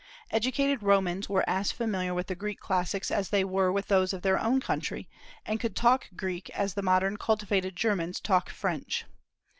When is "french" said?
8.49-9.05